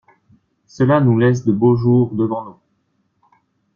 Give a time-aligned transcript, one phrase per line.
[0.65, 2.59] Cela nous laisse de beaux jours devant nous.